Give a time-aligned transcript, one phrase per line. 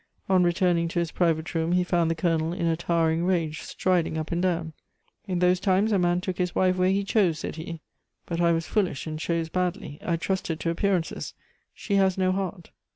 [0.27, 4.17] On returning to his private room, he found the Colonel in a towering rage, striding
[4.17, 4.73] up and down.
[5.27, 7.81] "In those times a man took his wife where he chose," said he.
[8.25, 11.35] "But I was foolish and chose badly; I trusted to appearances.
[11.75, 12.71] She has no heart."